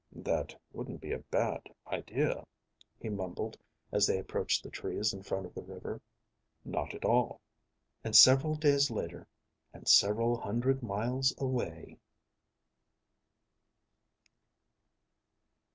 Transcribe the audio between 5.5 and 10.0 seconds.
the river. "Not at all." And several days later, and